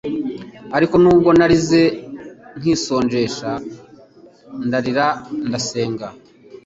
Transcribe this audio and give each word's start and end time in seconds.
Ariko 0.77 0.95
nubwo 1.01 1.29
narize 1.37 1.81
nkisonzesha, 2.59 3.51
ndarira 4.65 5.07
ndasenga, 5.47 6.07